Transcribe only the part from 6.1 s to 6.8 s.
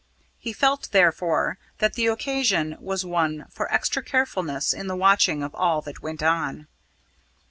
on.